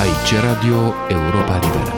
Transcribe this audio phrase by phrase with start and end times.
[0.00, 1.94] Aici Radio Europa Liberă.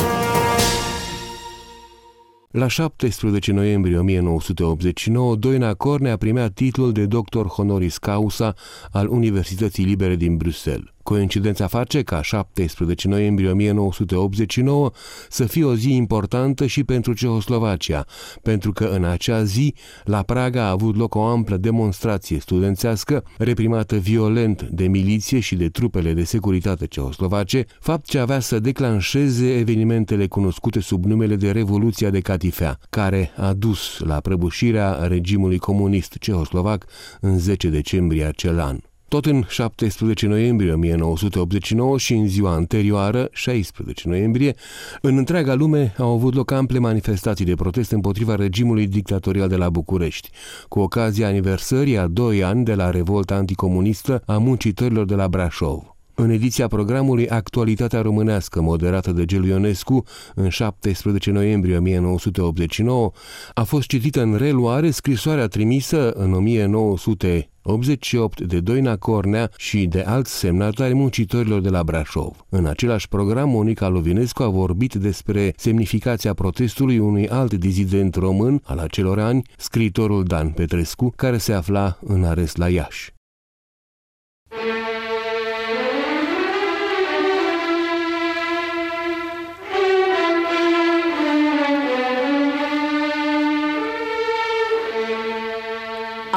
[2.50, 8.54] La 17 noiembrie 1989, Doina Cornea primea titlul de doctor honoris causa
[8.90, 10.92] al Universității Libere din Bruxelles.
[11.02, 14.90] Coincidența face ca 17 noiembrie 1989
[15.28, 18.06] să fie o zi importantă și pentru Ceoslovacia,
[18.42, 23.96] pentru că în acea zi la Praga a avut loc o amplă demonstrație studențească, reprimată
[23.96, 30.26] violent de miliție și de trupele de securitate ceoslovace, fapt ce avea să declanșeze evenimentele
[30.26, 36.84] cunoscute sub numele de Revoluția de Catifea, care a dus la prăbușirea regimului comunist ceoslovac
[37.20, 38.78] în 10 decembrie acel an.
[39.12, 44.54] Tot în 17 noiembrie 1989 și în ziua anterioară, 16 noiembrie,
[45.00, 49.70] în întreaga lume au avut loc ample manifestații de protest împotriva regimului dictatorial de la
[49.70, 50.30] București,
[50.68, 55.94] cu ocazia aniversării a doi ani de la revolta anticomunistă a muncitorilor de la Brașov.
[56.14, 63.10] În ediția programului Actualitatea Românească, moderată de Gelu Ionescu, în 17 noiembrie 1989,
[63.54, 70.00] a fost citită în reluare scrisoarea trimisă în 1900 88 de Doina Cornea și de
[70.00, 72.44] alți semnatari muncitorilor de la Brașov.
[72.48, 78.78] În același program, Monica Lovinescu a vorbit despre semnificația protestului unui alt dizident român al
[78.78, 83.12] acelor ani, scriitorul Dan Petrescu, care se afla în arest la Iași.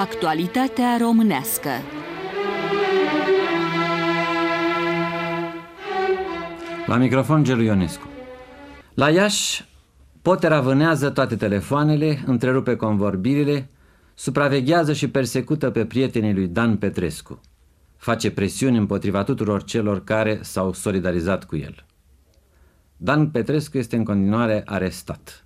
[0.06, 1.70] Actualitatea românească
[6.86, 8.08] La microfon Gelu Ionescu
[8.94, 9.66] La Iași,
[10.22, 13.70] Potera vânează toate telefoanele, întrerupe convorbirile,
[14.14, 17.42] supraveghează și persecută pe prietenii lui Dan Petrescu.
[17.98, 21.86] Face presiuni împotriva tuturor celor care s-au solidarizat cu el.
[22.98, 25.45] Dan Petrescu este în continuare arestat.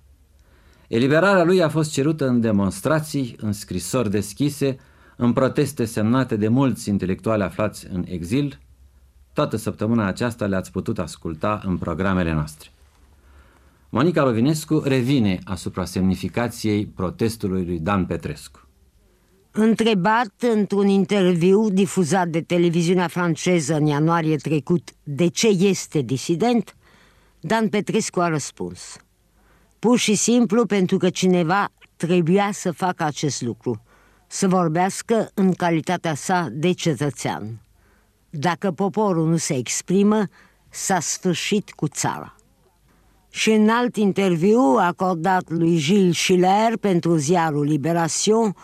[0.90, 4.76] Eliberarea lui a fost cerută în demonstrații, în scrisori deschise,
[5.16, 8.58] în proteste semnate de mulți intelectuali aflați în exil.
[9.32, 12.68] Toată săptămâna aceasta le-ați putut asculta în programele noastre.
[13.88, 18.68] Monica Lovinescu revine asupra semnificației protestului lui Dan Petrescu.
[19.50, 26.76] Întrebat într-un interviu difuzat de televiziunea franceză în ianuarie trecut de ce este disident,
[27.40, 28.96] Dan Petrescu a răspuns–
[29.80, 33.82] Pur și simplu pentru că cineva trebuia să facă acest lucru,
[34.26, 37.60] să vorbească în calitatea sa de cetățean.
[38.30, 40.24] Dacă poporul nu se exprimă,
[40.68, 42.34] s-a sfârșit cu țara.
[43.30, 48.56] Și în alt interviu acordat lui Gilles Schiller pentru ziarul Liberation,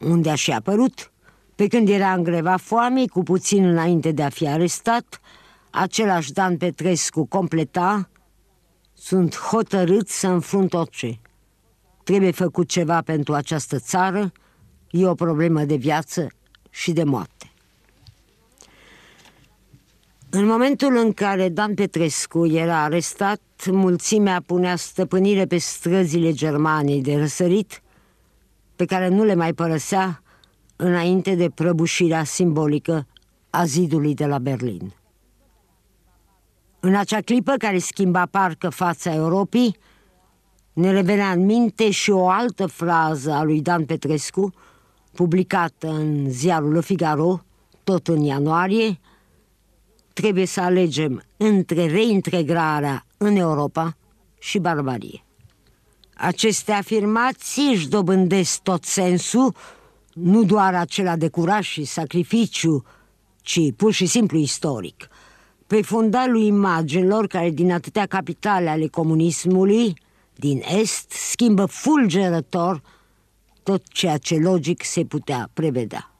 [0.00, 1.12] unde a și apărut,
[1.54, 5.20] pe când era în greva foamei, cu puțin înainte de a fi arestat,
[5.70, 8.08] același Dan Petrescu completa
[9.06, 11.20] sunt hotărât să înfrunt orice.
[12.04, 14.32] Trebuie făcut ceva pentru această țară,
[14.90, 16.26] e o problemă de viață
[16.70, 17.52] și de moarte.
[20.30, 23.40] În momentul în care Dan Petrescu era arestat,
[23.70, 27.82] mulțimea punea stăpânire pe străzile Germaniei de răsărit,
[28.76, 30.22] pe care nu le mai părăsea
[30.76, 33.06] înainte de prăbușirea simbolică
[33.50, 34.94] a zidului de la Berlin.
[36.86, 39.76] În acea clipă care schimba parcă fața Europei,
[40.72, 44.52] ne revenea în minte și o altă frază a lui Dan Petrescu,
[45.12, 47.40] publicată în ziarul Le Figaro,
[47.84, 49.00] tot în ianuarie,
[50.12, 53.96] trebuie să alegem între reintegrarea în Europa
[54.38, 55.24] și barbarie.
[56.14, 59.54] Aceste afirmații își dobândesc tot sensul,
[60.12, 62.84] nu doar acela de curaj și sacrificiu,
[63.40, 65.08] ci pur și simplu istoric–
[65.66, 69.94] pe fundalul imaginilor care din atâtea capitale ale comunismului
[70.34, 72.82] din Est schimbă fulgerător
[73.62, 76.10] tot ceea ce logic se putea prevedea.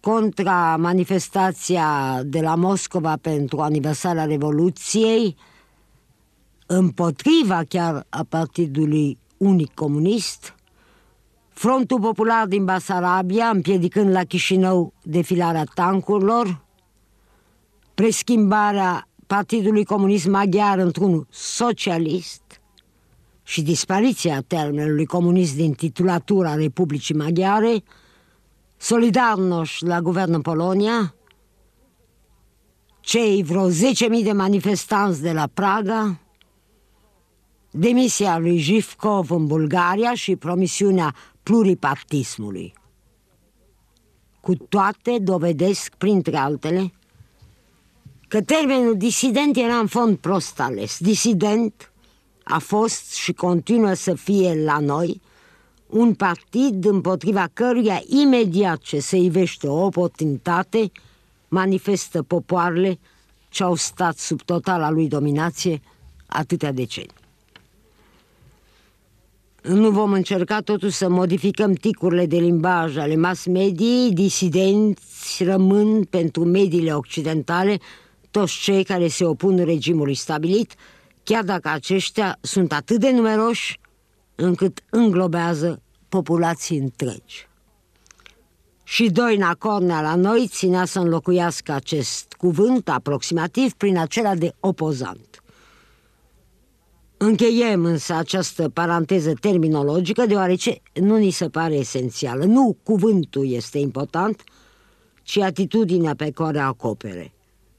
[0.00, 5.36] Contra manifestația de la Moscova pentru aniversarea Revoluției,
[6.66, 10.54] împotriva chiar a Partidului Unic Comunist,
[11.48, 16.65] Frontul Popular din Basarabia, împiedicând la Chișinău defilarea tancurilor,
[17.96, 22.42] preschimbarea Partidului Comunist Maghiar într-unul socialist
[23.42, 27.82] și dispariția termenului comunist din titulatura Republicii Maghiare,
[28.76, 31.14] Solidarność la guvernul Polonia,
[33.00, 33.74] cei vreo 10.000
[34.22, 36.20] de manifestanți de la Praga,
[37.70, 42.74] demisia lui Jivkov în Bulgaria și promisiunea pluripartismului.
[44.40, 46.92] Cu toate dovedesc, printre altele,
[48.28, 50.98] că termenul disident era în fond prost ales.
[50.98, 51.92] Disident
[52.42, 55.20] a fost și continuă să fie la noi
[55.86, 60.92] un partid împotriva căruia imediat ce se ivește o oportunitate
[61.48, 62.98] manifestă popoarele
[63.48, 65.80] ce au stat sub totala lui dominație
[66.26, 67.24] atâtea decenii.
[69.62, 76.44] Nu vom încerca totuși să modificăm ticurile de limbaj ale mass mediei, disidenți rămân pentru
[76.44, 77.78] mediile occidentale
[78.36, 80.74] toți cei care se opun regimului stabilit,
[81.22, 83.80] chiar dacă aceștia sunt atât de numeroși
[84.34, 87.48] încât înglobează populații întregi.
[88.82, 95.42] Și Doina Cornea la noi ținea să înlocuiască acest cuvânt aproximativ prin acela de opozant.
[97.16, 102.44] Încheiem însă această paranteză terminologică deoarece nu ni se pare esențială.
[102.44, 104.44] Nu cuvântul este important,
[105.22, 107.35] ci atitudinea pe care o acopere.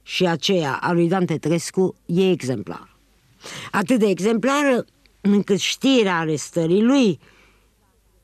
[0.08, 2.96] Și aceea a lui Dan Petrescu e exemplar.
[3.72, 4.86] Atât de exemplară
[5.22, 7.20] încât știrea arestării lui,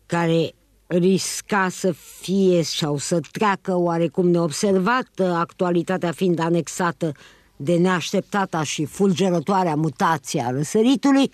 [0.05, 0.53] care
[0.87, 7.11] risca să fie sau să treacă oarecum neobservată, actualitatea fiind anexată
[7.55, 11.31] de neașteptata și fulgerătoarea mutație a răsăritului,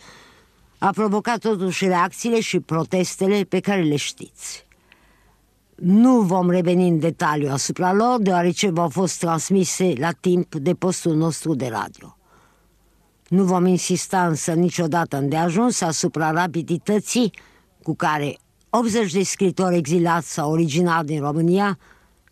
[0.78, 4.68] a provocat totuși reacțiile și protestele pe care le știți.
[5.81, 11.16] Nu vom reveni în detaliu asupra lor, deoarece v-au fost transmise la timp de postul
[11.16, 12.18] nostru de radio.
[13.28, 17.31] Nu vom insista însă niciodată îndeajuns asupra rapidității
[17.84, 18.38] cu care
[18.70, 21.78] 80 de scritori exilați sau originari din România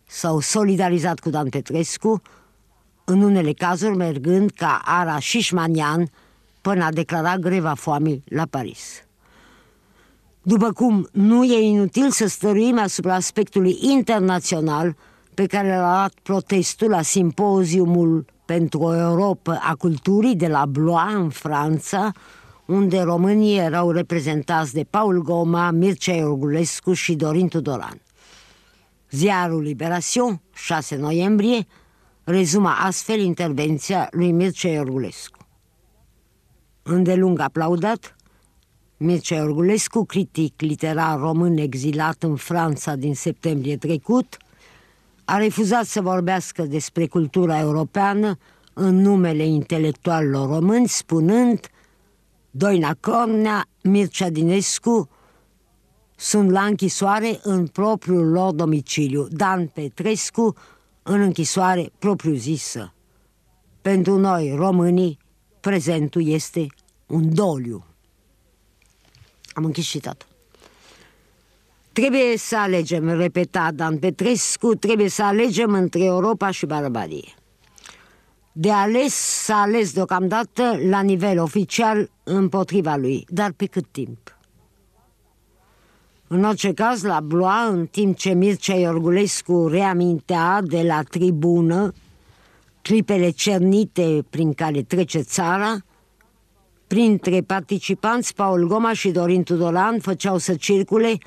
[0.05, 2.21] s-au solidarizat cu Dan Petrescu,
[3.05, 6.09] în unele cazuri mergând ca Ara Șișmanian
[6.61, 9.06] până a declara greva foamei la Paris.
[10.47, 14.95] După cum nu e inutil să stăruim asupra aspectului internațional
[15.33, 21.13] pe care l-a luat protestul la simpoziumul pentru o Europa a culturii de la Blois
[21.13, 22.11] în Franța,
[22.65, 28.01] unde românii erau reprezentați de Paul Goma, Mircea Iorgulescu și Dorin Tudoran.
[29.11, 31.67] Ziarul Liberation, 6 noiembrie,
[32.23, 35.47] rezuma astfel intervenția lui Mircea Iorgulescu.
[36.83, 38.16] Îndelung aplaudat,
[38.97, 44.37] Mircea Iorgulescu, critic literar român exilat în Franța din septembrie trecut,
[45.25, 48.37] a refuzat să vorbească despre cultura europeană
[48.73, 51.67] în numele intelectualilor români, spunând
[52.51, 55.09] Doina Cornea, Mircea Dinescu
[56.15, 60.55] sunt la închisoare în propriul lor domiciliu, Dan Petrescu
[61.03, 62.93] în închisoare propriu-zisă.
[63.81, 65.17] Pentru noi, românii,
[65.59, 66.67] prezentul este
[67.07, 67.85] un doliu.
[69.57, 70.27] Am închis citatul.
[71.93, 77.33] Trebuie să alegem, repeta Dan Petrescu, trebuie să alegem între Europa și barbadie.
[78.51, 84.37] De ales s-a ales deocamdată la nivel oficial împotriva lui, dar pe cât timp?
[86.27, 91.93] În orice caz, la Bloa, în timp ce Mircea Iorgulescu reamintea de la tribună
[92.81, 95.77] clipele cernite prin care trece țara,
[96.87, 101.17] printre participanți, Paul Goma și Dorin Tudoran făceau să circule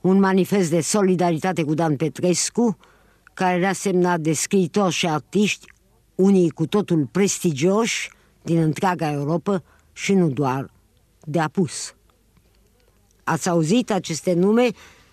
[0.00, 2.76] un manifest de solidaritate cu Dan Petrescu,
[3.34, 5.66] care era semnat de scriitori și artiști,
[6.14, 8.10] unii cu totul prestigioși
[8.42, 10.70] din întreaga Europa și nu doar
[11.24, 11.94] de apus.
[13.24, 14.68] Ați auzit aceste nume?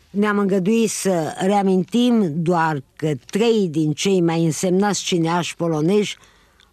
[0.10, 6.18] Ne-am îngăduit să reamintim doar că trei din cei mai însemnați cineași polonezi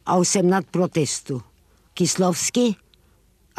[0.02, 1.44] au semnat protestul.
[1.92, 2.78] Kislovski,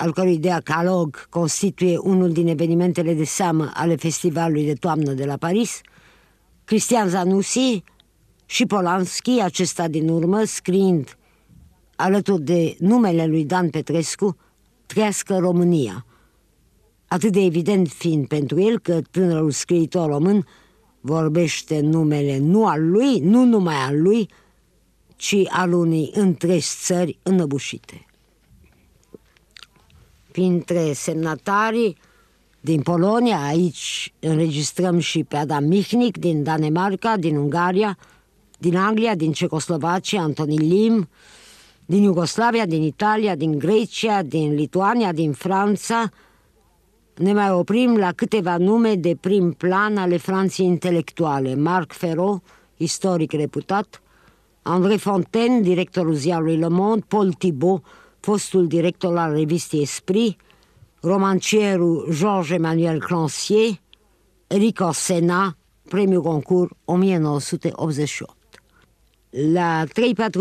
[0.02, 5.38] al cărui decalog constituie unul din evenimentele de seamă ale festivalului de toamnă de la
[5.38, 5.82] Paris,
[6.64, 7.84] Cristian Zanussi
[8.46, 11.18] și Polanski, acesta din urmă, scriind
[11.96, 14.38] alături de numele lui Dan Petrescu,
[14.86, 16.06] Trească România,
[17.08, 20.46] atât de evident fiind pentru el că tânărul scriitor român
[21.02, 24.30] vorbește numele nu al lui, nu numai al lui,
[25.16, 28.06] ci al unei întregi țări înăbușite
[30.32, 31.98] printre semnatarii
[32.62, 37.98] din Polonia, aici înregistrăm și pe Adam Mihnic din Danemarca, din Ungaria,
[38.58, 41.10] din Anglia, din Cecoslovacia, Antoni Lim,
[41.86, 46.10] din Iugoslavia, din Italia, din Grecia, din Lituania, din Franța.
[47.16, 51.56] Ne mai oprim la câteva nume de prim plan ale Franței intelectuale.
[51.56, 52.42] Marc Ferro,
[52.78, 54.02] istoric reputat,
[54.62, 57.84] André Fontaine, directorul ziarului Le Monde, Paul Thibault,
[58.22, 60.40] fostul director al revistei Esprit,
[61.02, 63.80] romancierul Georges Emmanuel Clancier,
[64.48, 65.58] Rico Sena,
[65.90, 68.36] premiul concurs 1988.
[69.30, 69.88] La 3-4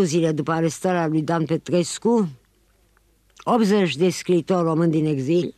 [0.02, 2.28] zile după arestarea lui Dan Petrescu,
[3.44, 5.54] 80 de scriitori români din exil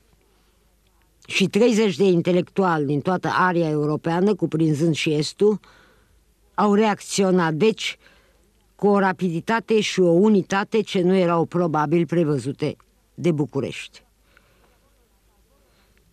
[1.26, 5.60] și 30 de intelectuali din toată area europeană, cuprinzând și Estul,
[6.54, 7.98] au reacționat, deci,
[8.82, 12.76] cu o rapiditate și o unitate ce nu erau probabil prevăzute
[13.14, 14.02] de București.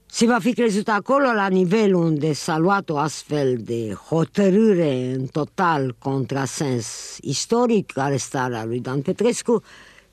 [0.05, 5.25] Se va fi crezut acolo, la nivelul unde s-a luat o astfel de hotărâre în
[5.25, 9.63] total contrasens istoric, arestarea lui Dan Petrescu,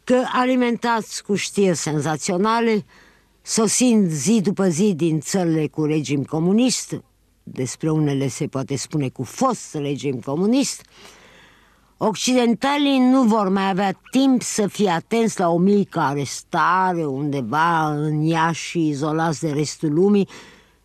[0.05, 2.85] că alimentați cu știri senzaționale,
[3.43, 7.01] sosind zi după zi din țările cu regim comunist,
[7.43, 10.83] despre unele se poate spune cu fost regim comunist,
[11.99, 18.21] Occidentalii nu vor mai avea timp să fie atenți la o mică arestare undeva în
[18.21, 20.29] Iași, izolați de restul lumii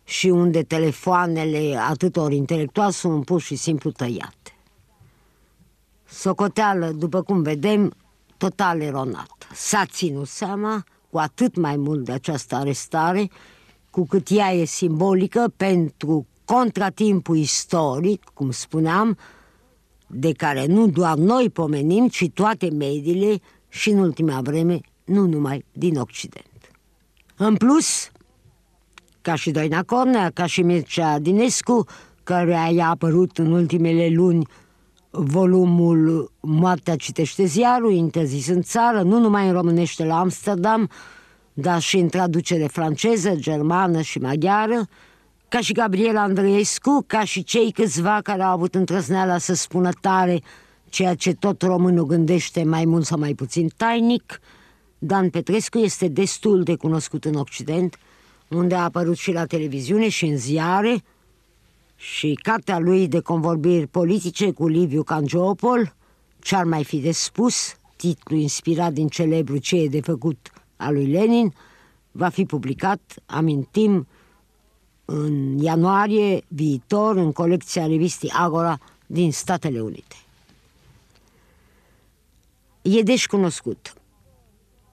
[0.04, 4.56] și unde telefoanele atâtor intelectuali sunt pur și simplu tăiate.
[6.04, 7.92] Socoteală, după cum vedem,
[8.36, 9.48] total eronat.
[9.52, 13.30] S-a ținut seama cu atât mai mult de această arestare,
[13.90, 19.18] cu cât ea e simbolică pentru contratimpul istoric, cum spuneam,
[20.14, 25.64] de care nu doar noi pomenim, ci toate mediile și în ultima vreme nu numai
[25.72, 26.46] din Occident.
[27.36, 28.10] În plus,
[29.20, 31.84] ca și Doina Cornea, ca și Mircea Dinescu,
[32.22, 34.46] care i-a apărut în ultimele luni
[35.10, 40.90] volumul Moartea citește ziarul, interzis în țară, nu numai în românește la Amsterdam,
[41.52, 44.86] dar și în traducere franceză, germană și maghiară,
[45.52, 50.42] ca și Gabriel Andreescu, ca și cei câțiva care au avut întrăzneala să spună tare
[50.88, 54.40] ceea ce tot românul gândește mai mult sau mai puțin tainic,
[54.98, 57.98] Dan Petrescu este destul de cunoscut în Occident,
[58.48, 61.02] unde a apărut și la televiziune și în ziare,
[61.96, 65.94] și cartea lui de convorbiri politice cu Liviu Cangiopol,
[66.38, 71.06] ce-ar mai fi de spus, titlu inspirat din celebru Ce e de făcut al lui
[71.06, 71.52] Lenin,
[72.10, 74.06] va fi publicat, amintim,
[75.04, 80.16] în ianuarie viitor în colecția revistei Agora din Statele Unite.
[82.82, 83.94] E deci cunoscut.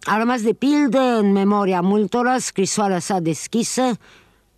[0.02, 3.82] A rămas de pildă în memoria multora scrisoarea sa deschisă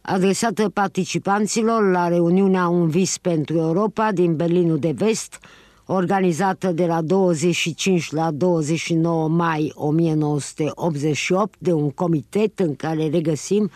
[0.01, 5.39] adresată participanților la reuniunea Un vis pentru Europa din Berlinul de Vest,
[5.85, 13.71] organizată de la 25 la 29 mai 1988 de un comitet în care regăsim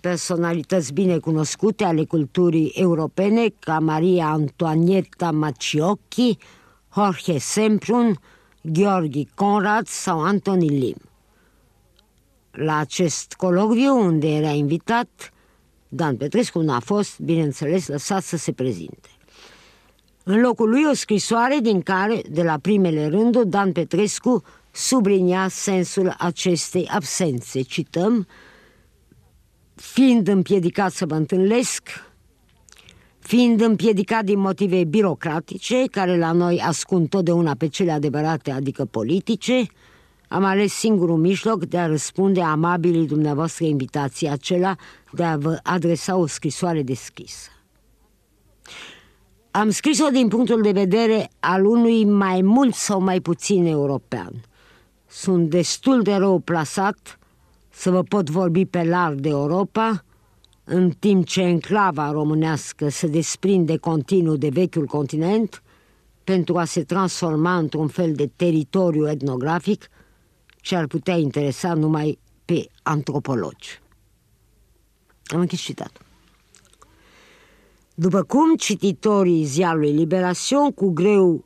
[0.00, 6.36] personalități bine cunoscute ale culturii europene ca Maria Antoanieta Maciocchi,
[6.94, 8.18] Jorge Semprun,
[8.62, 10.96] Gheorghi Conrad sau Antoni Lim.
[12.50, 15.32] La acest colocviu, unde era invitat,
[15.88, 19.08] Dan Petrescu n-a fost, bineînțeles, lăsat să se prezinte.
[20.24, 26.14] În locul lui o scrisoare din care, de la primele rânduri, Dan Petrescu sublinia sensul
[26.18, 27.62] acestei absențe.
[27.62, 28.26] Cităm,
[29.80, 31.82] fiind împiedicat să mă întâlnesc,
[33.18, 39.66] fiind împiedicat din motive birocratice, care la noi ascund totdeauna pe cele adevărate, adică politice,
[40.28, 44.76] am ales singurul mijloc de a răspunde amabilii dumneavoastră invitații acela
[45.12, 47.48] de a vă adresa o scrisoare deschisă.
[49.50, 54.32] Am scris-o din punctul de vedere al unui mai mult sau mai puțin european.
[55.06, 57.18] Sunt destul de rău plasat
[57.78, 60.04] să vă pot vorbi pe larg de Europa,
[60.64, 65.62] în timp ce enclava românească se desprinde continuu de vechiul continent
[66.24, 69.88] pentru a se transforma într-un fel de teritoriu etnografic
[70.60, 73.80] ce ar putea interesa numai pe antropologi.
[75.26, 76.04] Am închis citatul.
[77.94, 81.44] După cum cititorii ziarului Liberation cu greu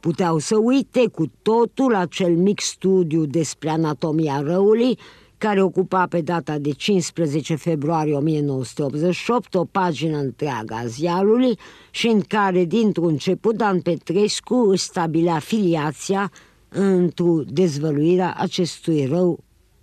[0.00, 4.98] puteau să uite cu totul acel mic studiu despre anatomia răului
[5.38, 11.58] care ocupa pe data de 15 februarie 1988 o pagină întreagă a ziarului
[11.90, 16.32] și în care, dintr-un început, Dan Petrescu își stabilea filiația
[16.68, 19.38] într-o dezvăluirea acestui rău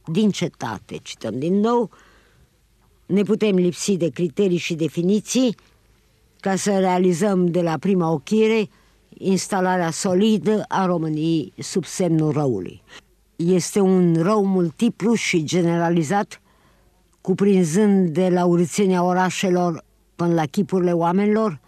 [0.05, 0.99] din cetate.
[1.03, 1.89] Cităm din nou,
[3.05, 5.55] ne putem lipsi de criterii și definiții
[6.39, 8.69] ca să realizăm de la prima ochire
[9.17, 12.81] instalarea solidă a României sub semnul răului
[13.35, 16.41] este un rău multiplu și generalizat,
[17.21, 19.83] cuprinzând de la urțenia orașelor
[20.15, 21.59] până la chipurile oamenilor,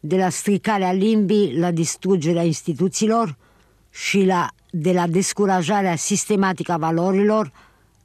[0.00, 3.36] de la stricarea limbii la distrugerea instituțiilor
[3.90, 7.52] și la, de la descurajarea sistematică a valorilor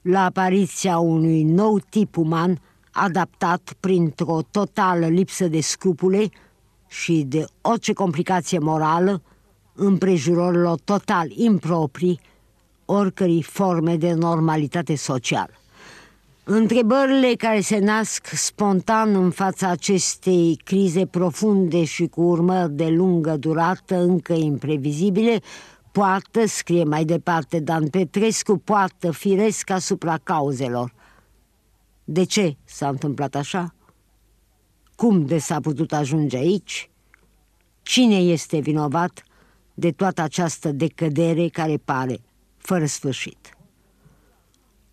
[0.02, 2.62] la apariția unui nou tip uman
[2.92, 6.30] adaptat printr-o totală lipsă de scrupule
[6.88, 9.22] și de orice complicație morală
[9.74, 12.20] împrejurorilor total improprii
[12.90, 15.54] oricărei forme de normalitate socială.
[16.44, 23.38] Întrebările care se nasc spontan în fața acestei crize profunde și cu urmări de lungă
[23.38, 25.42] durată, încă imprevizibile,
[25.92, 30.94] poate, scrie mai departe Dan Petrescu, poate firesc asupra cauzelor.
[32.04, 33.76] De ce s-a întâmplat așa?
[34.96, 36.90] Cum de s-a putut ajunge aici?
[37.82, 39.24] Cine este vinovat
[39.74, 42.20] de toată această decădere care pare
[42.68, 43.58] fără sfârșit?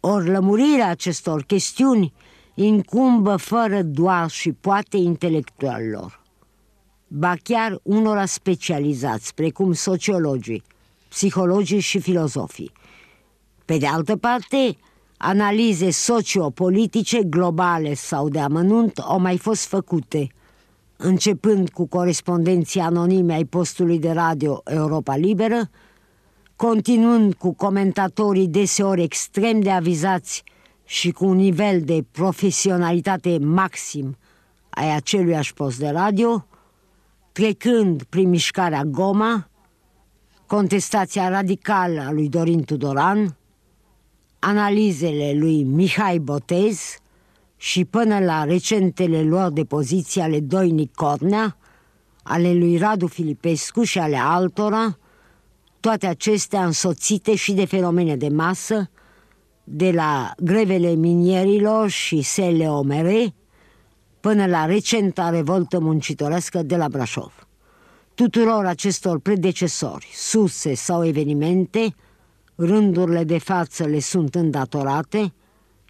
[0.00, 2.12] Ori lămurirea acestor chestiuni
[2.54, 6.22] incumbă fără doar și poate intelectualilor,
[7.08, 10.62] ba chiar unora specializați, precum sociologii,
[11.08, 12.72] psihologii și filozofii.
[13.64, 14.76] Pe de altă parte,
[15.16, 20.26] analize sociopolitice globale sau de amănunt au mai fost făcute,
[20.96, 25.70] începând cu corespondenții anonime ai postului de radio Europa Liberă,
[26.66, 30.44] continuând cu comentatorii deseori extrem de avizați
[30.84, 34.16] și cu un nivel de profesionalitate maxim
[34.70, 36.46] ai aceluiași post de radio,
[37.32, 39.48] trecând prin mișcarea Goma,
[40.46, 43.36] contestația radicală a lui Dorin Tudoran,
[44.38, 46.96] analizele lui Mihai Botez
[47.56, 51.56] și până la recentele lor de poziție ale Doinic Cornea,
[52.22, 54.98] ale lui Radu Filipescu și ale altora,
[55.84, 58.90] toate acestea însoțite și de fenomene de masă,
[59.64, 63.34] de la grevele minierilor și sele omere,
[64.20, 67.48] până la recenta revoltă muncitorească de la Brașov.
[68.14, 71.94] Tuturor acestor predecesori, surse sau evenimente,
[72.54, 75.32] rândurile de față le sunt îndatorate,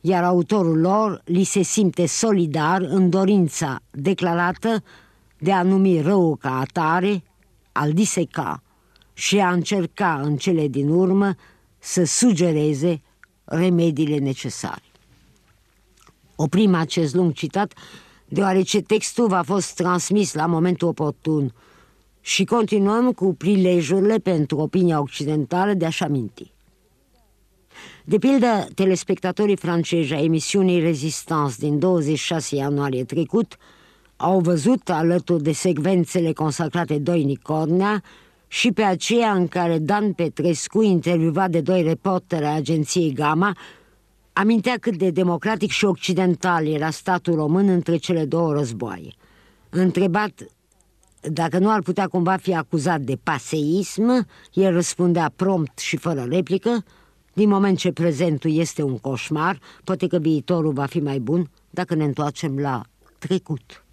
[0.00, 4.82] iar autorul lor li se simte solidar în dorința declarată
[5.38, 7.22] de a numi rău ca atare,
[7.72, 8.63] al diseca
[9.14, 11.34] și a încerca în cele din urmă
[11.78, 13.02] să sugereze
[13.44, 14.82] remediile necesare.
[16.36, 17.72] Oprim acest lung citat
[18.28, 21.54] deoarece textul va fost transmis la momentul oportun
[22.20, 26.52] și continuăm cu prilejurile pentru opinia occidentală de a-și aminti.
[28.04, 33.56] De pildă, telespectatorii francezi a emisiunii Rezistance din 26 ianuarie trecut
[34.16, 38.02] au văzut, alături de secvențele consacrate Doinic Cornea,
[38.54, 43.56] și pe aceea în care Dan Petrescu, intervievat de doi reporteri ai agenției Gama,
[44.32, 49.14] amintea cât de democratic și occidental era statul român între cele două războaie.
[49.70, 50.46] Întrebat
[51.20, 56.84] dacă nu ar putea cumva fi acuzat de paseism, el răspundea prompt și fără replică,
[57.32, 61.94] din moment ce prezentul este un coșmar, poate că viitorul va fi mai bun dacă
[61.94, 62.82] ne întoarcem la
[63.18, 63.83] trecut.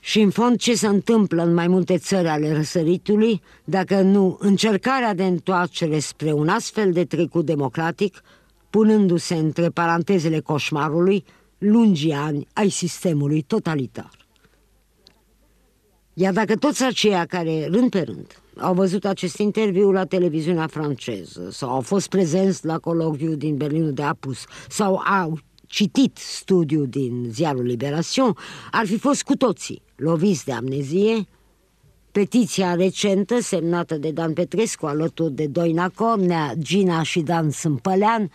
[0.00, 5.14] Și în fond ce se întâmplă în mai multe țări ale răsăritului, dacă nu încercarea
[5.14, 8.22] de întoarcere spre un astfel de trecut democratic,
[8.70, 11.24] punându-se între parantezele coșmarului
[11.58, 14.10] lungi ani ai sistemului totalitar.
[16.14, 21.48] Iar dacă toți aceia care, rând pe rând, au văzut acest interviu la televiziunea franceză
[21.50, 25.38] sau au fost prezenți la colocviu din Berlinul de Apus sau au
[25.70, 28.36] citit studiul din ziarul Liberation,
[28.70, 31.26] ar fi fost cu toții loviți de amnezie,
[32.12, 38.30] petiția recentă semnată de Dan Petrescu alături de Doina Cornea, Gina și Dan Sâmpălean,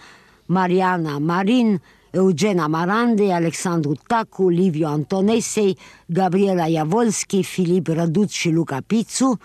[0.45, 9.39] Mariana Marin, Eugena Marande, Alexandru Tacu, Liviu Antonesei, Gabriela Iavolski, Filip Răduț și Luca Pițu,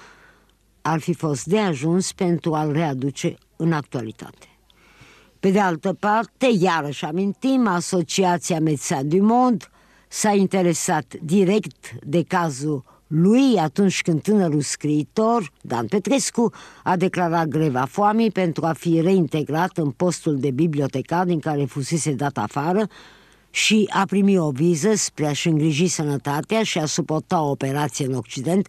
[0.82, 4.49] ar fi fost de ajuns pentru a-l readuce în actualitate.
[5.40, 9.64] Pe de altă parte, iarăși amintim, Asociația Médecins du Monde
[10.08, 17.84] s-a interesat direct de cazul lui atunci când tânărul scriitor, Dan Petrescu, a declarat greva
[17.84, 22.86] foamei pentru a fi reintegrat în postul de bibliotecar din care fusese dat afară
[23.50, 28.14] și a primit o viză spre a-și îngriji sănătatea și a suporta o operație în
[28.14, 28.68] Occident,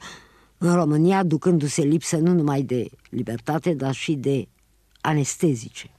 [0.57, 4.47] în România, ducându-se lipsă nu numai de libertate, dar și de
[5.01, 5.91] anestezice.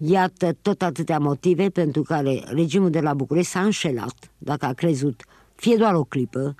[0.00, 5.22] Iată tot atâtea motive pentru care regimul de la București s-a înșelat, dacă a crezut,
[5.54, 6.54] fie doar o clipă,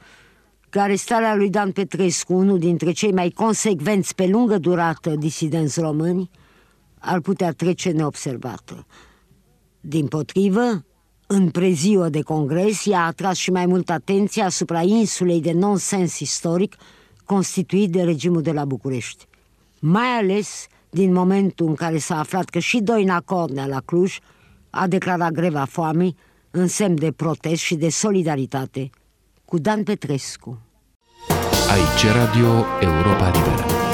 [0.70, 6.31] că arestarea lui Dan Petrescu, unul dintre cei mai consecvenți pe lungă durată disidenți români,
[6.98, 8.87] ar putea trece neobservată.
[9.81, 10.85] Din potrivă,
[11.27, 16.18] în preziua de congres, ea a atras și mai mult atenția asupra insulei de nonsens
[16.18, 16.77] istoric
[17.24, 19.27] constituit de regimul de la București.
[19.81, 24.18] Mai ales din momentul în care s-a aflat că și Doina Cornea la Cluj
[24.70, 26.16] a declarat greva foamei
[26.51, 28.90] în semn de protest și de solidaritate
[29.44, 30.59] cu Dan Petrescu.
[31.70, 33.88] Aici Radio Europa Liberă.